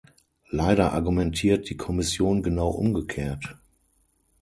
Leider 0.49 0.93
argumentiert 0.93 1.69
die 1.69 1.77
Kommission 1.77 2.41
genau 2.41 2.69
umgekehrt. 2.69 3.55